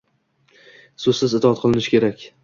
so‘zsiz 1.03 1.35
itoat 1.41 1.61
qilinishi 1.65 2.01
edi 2.01 2.33